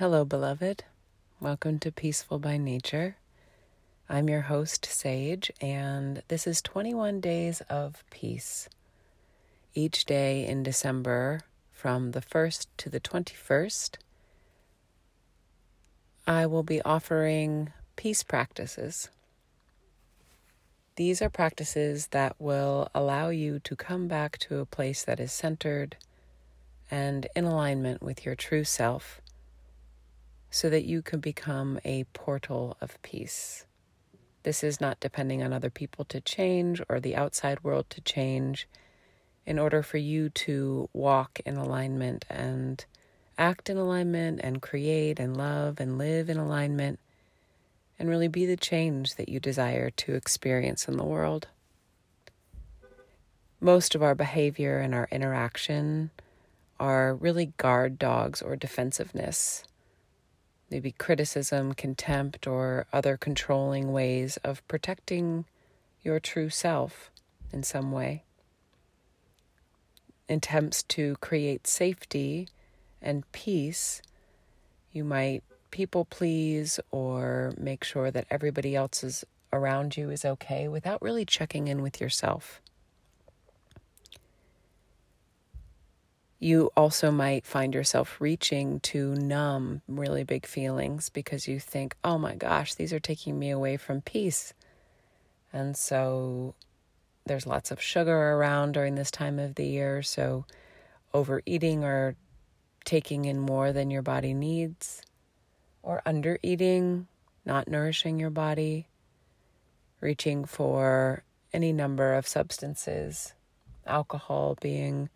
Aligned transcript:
Hello, 0.00 0.24
beloved. 0.24 0.84
Welcome 1.40 1.78
to 1.80 1.92
Peaceful 1.92 2.38
by 2.38 2.56
Nature. 2.56 3.16
I'm 4.08 4.30
your 4.30 4.40
host, 4.40 4.86
Sage, 4.86 5.52
and 5.60 6.22
this 6.28 6.46
is 6.46 6.62
21 6.62 7.20
Days 7.20 7.60
of 7.68 8.02
Peace. 8.08 8.70
Each 9.74 10.06
day 10.06 10.46
in 10.46 10.62
December, 10.62 11.42
from 11.70 12.12
the 12.12 12.22
1st 12.22 12.68
to 12.78 12.88
the 12.88 12.98
21st, 12.98 13.96
I 16.26 16.46
will 16.46 16.62
be 16.62 16.80
offering 16.80 17.74
peace 17.96 18.22
practices. 18.22 19.10
These 20.96 21.20
are 21.20 21.28
practices 21.28 22.06
that 22.12 22.36
will 22.38 22.88
allow 22.94 23.28
you 23.28 23.58
to 23.64 23.76
come 23.76 24.08
back 24.08 24.38
to 24.38 24.60
a 24.60 24.64
place 24.64 25.04
that 25.04 25.20
is 25.20 25.30
centered 25.30 25.98
and 26.90 27.26
in 27.36 27.44
alignment 27.44 28.02
with 28.02 28.24
your 28.24 28.34
true 28.34 28.64
self 28.64 29.19
so 30.50 30.68
that 30.68 30.84
you 30.84 31.00
can 31.00 31.20
become 31.20 31.78
a 31.84 32.04
portal 32.12 32.76
of 32.80 33.00
peace. 33.02 33.64
This 34.42 34.64
is 34.64 34.80
not 34.80 35.00
depending 35.00 35.42
on 35.42 35.52
other 35.52 35.70
people 35.70 36.04
to 36.06 36.20
change 36.20 36.82
or 36.88 36.98
the 36.98 37.14
outside 37.14 37.62
world 37.62 37.88
to 37.90 38.00
change 38.00 38.66
in 39.46 39.58
order 39.58 39.82
for 39.82 39.98
you 39.98 40.28
to 40.30 40.88
walk 40.92 41.40
in 41.44 41.56
alignment 41.56 42.24
and 42.28 42.84
act 43.38 43.70
in 43.70 43.76
alignment 43.76 44.40
and 44.42 44.60
create 44.60 45.20
and 45.20 45.36
love 45.36 45.78
and 45.78 45.98
live 45.98 46.28
in 46.28 46.36
alignment 46.36 46.98
and 47.98 48.08
really 48.08 48.28
be 48.28 48.46
the 48.46 48.56
change 48.56 49.16
that 49.16 49.28
you 49.28 49.38
desire 49.38 49.90
to 49.90 50.14
experience 50.14 50.88
in 50.88 50.96
the 50.96 51.04
world. 51.04 51.48
Most 53.60 53.94
of 53.94 54.02
our 54.02 54.14
behavior 54.14 54.78
and 54.78 54.94
our 54.94 55.06
interaction 55.12 56.10
are 56.78 57.14
really 57.14 57.52
guard 57.58 57.98
dogs 57.98 58.40
or 58.40 58.56
defensiveness 58.56 59.64
maybe 60.70 60.92
criticism, 60.92 61.74
contempt, 61.74 62.46
or 62.46 62.86
other 62.92 63.16
controlling 63.16 63.92
ways 63.92 64.36
of 64.38 64.66
protecting 64.68 65.44
your 66.02 66.20
true 66.20 66.48
self 66.48 67.10
in 67.52 67.62
some 67.62 67.92
way. 67.92 68.24
Attempts 70.28 70.82
to 70.84 71.16
create 71.16 71.66
safety 71.66 72.48
and 73.02 73.30
peace, 73.32 74.00
you 74.92 75.02
might 75.02 75.42
people 75.70 76.04
please 76.04 76.80
or 76.90 77.52
make 77.56 77.84
sure 77.84 78.10
that 78.10 78.26
everybody 78.30 78.74
else 78.76 79.02
is 79.02 79.24
around 79.52 79.96
you 79.96 80.10
is 80.10 80.24
okay 80.24 80.68
without 80.68 81.02
really 81.02 81.24
checking 81.24 81.68
in 81.68 81.82
with 81.82 82.00
yourself. 82.00 82.60
You 86.40 86.70
also 86.74 87.10
might 87.10 87.44
find 87.44 87.74
yourself 87.74 88.18
reaching 88.18 88.80
to 88.80 89.14
numb 89.14 89.82
really 89.86 90.24
big 90.24 90.46
feelings 90.46 91.10
because 91.10 91.46
you 91.46 91.60
think, 91.60 91.94
oh 92.02 92.16
my 92.16 92.34
gosh, 92.34 92.74
these 92.74 92.94
are 92.94 93.00
taking 93.00 93.38
me 93.38 93.50
away 93.50 93.76
from 93.76 94.00
peace. 94.00 94.54
And 95.52 95.76
so 95.76 96.54
there's 97.26 97.46
lots 97.46 97.70
of 97.70 97.82
sugar 97.82 98.32
around 98.32 98.72
during 98.72 98.94
this 98.94 99.10
time 99.10 99.38
of 99.38 99.54
the 99.56 99.66
year. 99.66 100.02
So 100.02 100.46
overeating 101.12 101.84
or 101.84 102.16
taking 102.86 103.26
in 103.26 103.38
more 103.38 103.72
than 103.72 103.90
your 103.90 104.02
body 104.02 104.32
needs, 104.32 105.02
or 105.82 106.00
undereating, 106.06 107.04
not 107.44 107.68
nourishing 107.68 108.18
your 108.18 108.30
body, 108.30 108.86
reaching 110.00 110.46
for 110.46 111.22
any 111.52 111.72
number 111.72 112.14
of 112.14 112.26
substances, 112.26 113.34
alcohol 113.86 114.56
being 114.62 115.10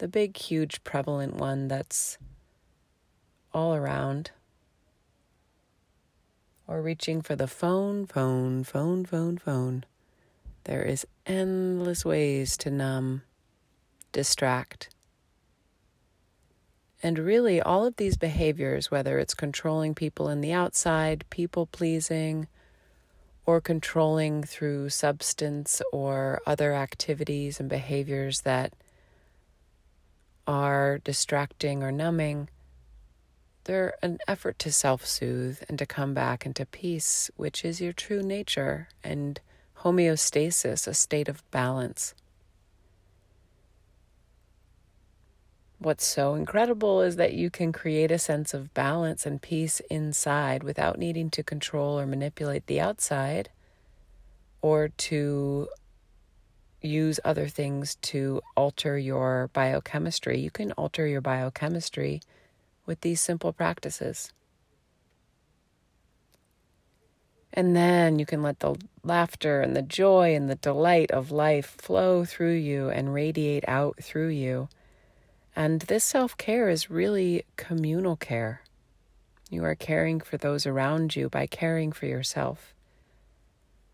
the 0.00 0.08
big, 0.08 0.36
huge, 0.36 0.82
prevalent 0.82 1.36
one 1.36 1.68
that's 1.68 2.16
all 3.52 3.74
around. 3.74 4.30
Or 6.66 6.80
reaching 6.80 7.20
for 7.20 7.36
the 7.36 7.46
phone, 7.46 8.06
phone, 8.06 8.64
phone, 8.64 9.04
phone, 9.04 9.36
phone. 9.36 9.84
There 10.64 10.82
is 10.82 11.06
endless 11.26 12.02
ways 12.02 12.56
to 12.58 12.70
numb, 12.70 13.22
distract. 14.10 14.88
And 17.02 17.18
really, 17.18 17.60
all 17.60 17.84
of 17.84 17.96
these 17.96 18.16
behaviors, 18.16 18.90
whether 18.90 19.18
it's 19.18 19.34
controlling 19.34 19.94
people 19.94 20.30
in 20.30 20.40
the 20.40 20.52
outside, 20.52 21.24
people 21.28 21.66
pleasing, 21.66 22.46
or 23.44 23.60
controlling 23.60 24.44
through 24.44 24.88
substance 24.88 25.82
or 25.92 26.40
other 26.46 26.72
activities 26.72 27.60
and 27.60 27.68
behaviors 27.68 28.42
that 28.42 28.72
are 30.46 30.98
distracting 30.98 31.82
or 31.82 31.92
numbing, 31.92 32.48
they're 33.64 33.94
an 34.02 34.18
effort 34.26 34.58
to 34.60 34.72
self 34.72 35.06
soothe 35.06 35.62
and 35.68 35.78
to 35.78 35.86
come 35.86 36.14
back 36.14 36.46
into 36.46 36.66
peace, 36.66 37.30
which 37.36 37.64
is 37.64 37.80
your 37.80 37.92
true 37.92 38.22
nature, 38.22 38.88
and 39.04 39.40
homeostasis, 39.80 40.86
a 40.86 40.94
state 40.94 41.28
of 41.28 41.48
balance. 41.50 42.14
What's 45.78 46.06
so 46.06 46.34
incredible 46.34 47.00
is 47.00 47.16
that 47.16 47.32
you 47.32 47.48
can 47.48 47.72
create 47.72 48.10
a 48.10 48.18
sense 48.18 48.52
of 48.52 48.74
balance 48.74 49.24
and 49.24 49.40
peace 49.40 49.80
inside 49.90 50.62
without 50.62 50.98
needing 50.98 51.30
to 51.30 51.42
control 51.42 51.98
or 51.98 52.06
manipulate 52.06 52.66
the 52.66 52.80
outside 52.80 53.48
or 54.60 54.88
to 54.88 55.68
use 56.82 57.20
other 57.24 57.48
things 57.48 57.96
to 57.96 58.40
alter 58.56 58.98
your 58.98 59.50
biochemistry. 59.52 60.38
You 60.40 60.50
can 60.50 60.72
alter 60.72 61.06
your 61.06 61.20
biochemistry 61.20 62.20
with 62.86 63.00
these 63.02 63.20
simple 63.20 63.52
practices. 63.52 64.32
And 67.52 67.74
then 67.74 68.18
you 68.18 68.26
can 68.26 68.42
let 68.42 68.60
the 68.60 68.76
laughter 69.02 69.60
and 69.60 69.74
the 69.74 69.82
joy 69.82 70.34
and 70.34 70.48
the 70.48 70.54
delight 70.54 71.10
of 71.10 71.32
life 71.32 71.76
flow 71.78 72.24
through 72.24 72.54
you 72.54 72.88
and 72.90 73.12
radiate 73.12 73.64
out 73.66 73.96
through 74.00 74.28
you. 74.28 74.68
And 75.56 75.80
this 75.82 76.04
self 76.04 76.36
care 76.36 76.68
is 76.68 76.90
really 76.90 77.44
communal 77.56 78.16
care. 78.16 78.62
You 79.50 79.64
are 79.64 79.74
caring 79.74 80.20
for 80.20 80.36
those 80.36 80.64
around 80.64 81.16
you 81.16 81.28
by 81.28 81.46
caring 81.46 81.90
for 81.90 82.06
yourself 82.06 82.72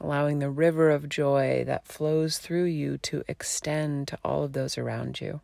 allowing 0.00 0.38
the 0.38 0.50
river 0.50 0.90
of 0.90 1.08
joy 1.08 1.62
that 1.66 1.86
flows 1.86 2.38
through 2.38 2.64
you 2.64 2.96
to 2.98 3.22
extend 3.28 4.08
to 4.08 4.18
all 4.24 4.42
of 4.42 4.54
those 4.54 4.78
around 4.78 5.20
you. 5.20 5.40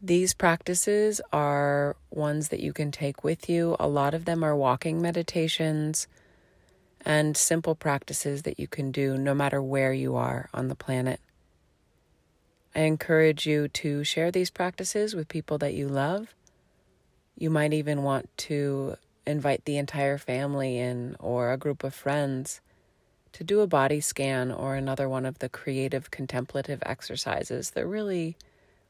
These 0.00 0.34
practices 0.34 1.20
are 1.32 1.96
ones 2.10 2.48
that 2.48 2.60
you 2.60 2.72
can 2.72 2.92
take 2.92 3.24
with 3.24 3.50
you. 3.50 3.74
A 3.80 3.88
lot 3.88 4.14
of 4.14 4.26
them 4.26 4.44
are 4.44 4.54
walking 4.54 5.02
meditations 5.02 6.06
and 7.04 7.36
simple 7.36 7.74
practices 7.74 8.42
that 8.42 8.60
you 8.60 8.68
can 8.68 8.92
do 8.92 9.16
no 9.16 9.34
matter 9.34 9.60
where 9.62 9.92
you 9.92 10.14
are 10.14 10.48
on 10.54 10.68
the 10.68 10.76
planet. 10.76 11.20
I 12.74 12.80
encourage 12.82 13.46
you 13.46 13.66
to 13.68 14.04
share 14.04 14.30
these 14.30 14.50
practices 14.50 15.14
with 15.16 15.26
people 15.26 15.58
that 15.58 15.74
you 15.74 15.88
love. 15.88 16.34
You 17.36 17.50
might 17.50 17.72
even 17.72 18.02
want 18.02 18.28
to 18.38 18.96
invite 19.28 19.64
the 19.64 19.76
entire 19.76 20.18
family 20.18 20.78
in 20.78 21.14
or 21.20 21.52
a 21.52 21.58
group 21.58 21.84
of 21.84 21.94
friends 21.94 22.60
to 23.32 23.44
do 23.44 23.60
a 23.60 23.66
body 23.66 24.00
scan 24.00 24.50
or 24.50 24.74
another 24.74 25.08
one 25.08 25.26
of 25.26 25.38
the 25.38 25.48
creative 25.48 26.10
contemplative 26.10 26.82
exercises. 26.86 27.70
They're 27.70 27.86
really 27.86 28.36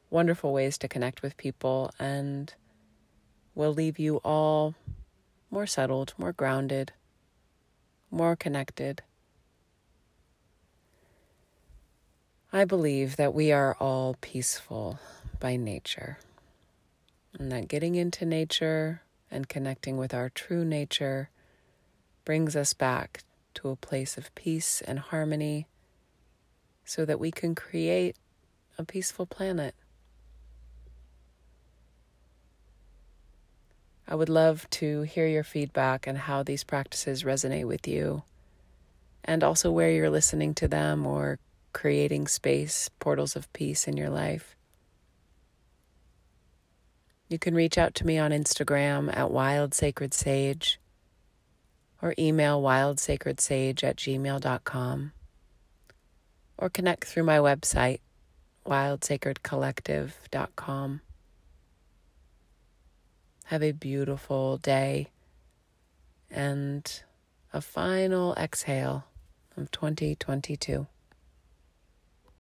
wonderful 0.09 0.53
ways 0.53 0.77
to 0.77 0.87
connect 0.87 1.21
with 1.21 1.35
people 1.37 1.91
and 1.99 2.53
will 3.53 3.73
leave 3.73 3.99
you 3.99 4.17
all 4.23 4.75
more 5.51 5.67
settled, 5.67 6.13
more 6.17 6.31
grounded, 6.31 6.93
more 8.09 8.35
connected. 8.35 9.01
I 12.53 12.63
believe 12.65 13.17
that 13.17 13.33
we 13.33 13.51
are 13.51 13.75
all 13.79 14.15
peaceful 14.21 14.99
by 15.39 15.55
nature, 15.55 16.17
and 17.37 17.51
that 17.51 17.67
getting 17.67 17.95
into 17.95 18.25
nature 18.25 19.01
and 19.31 19.49
connecting 19.49 19.97
with 19.97 20.13
our 20.13 20.29
true 20.29 20.65
nature 20.65 21.29
brings 22.25 22.55
us 22.55 22.73
back 22.73 23.23
to 23.55 23.69
a 23.69 23.75
place 23.75 24.17
of 24.17 24.33
peace 24.35 24.81
and 24.81 24.99
harmony 24.99 25.67
so 26.85 27.05
that 27.05 27.19
we 27.19 27.31
can 27.31 27.55
create 27.55 28.15
a 28.77 28.83
peaceful 28.83 29.25
planet. 29.25 29.75
I 34.07 34.15
would 34.15 34.29
love 34.29 34.67
to 34.71 35.03
hear 35.03 35.27
your 35.27 35.43
feedback 35.43 36.07
and 36.07 36.17
how 36.17 36.41
these 36.41 36.63
practices 36.63 37.23
resonate 37.23 37.65
with 37.65 37.87
you, 37.87 38.23
and 39.23 39.43
also 39.43 39.71
where 39.71 39.91
you're 39.91 40.09
listening 40.09 40.55
to 40.55 40.67
them 40.67 41.05
or 41.05 41.37
creating 41.73 42.27
space, 42.27 42.89
portals 42.99 43.35
of 43.35 43.51
peace 43.53 43.87
in 43.87 43.97
your 43.97 44.09
life. 44.09 44.55
You 47.29 47.37
can 47.37 47.53
reach 47.53 47.77
out 47.77 47.93
to 47.95 48.07
me 48.07 48.17
on 48.17 48.31
Instagram 48.31 49.15
at 49.15 49.29
Wild 49.29 49.75
Sacred 49.75 50.15
Sage 50.15 50.79
or 52.01 52.15
email 52.17 52.59
wildsacredsage 52.59 53.83
at 53.83 53.97
gmail.com 53.97 55.11
or 56.57 56.69
connect 56.69 57.05
through 57.05 57.23
my 57.23 57.37
website, 57.37 57.99
wildsacredcollective.com. 58.65 61.01
Have 63.45 63.63
a 63.63 63.71
beautiful 63.73 64.57
day 64.57 65.11
and 66.31 67.03
a 67.53 67.61
final 67.61 68.33
exhale 68.35 69.05
of 69.55 69.69
2022. 69.69 70.87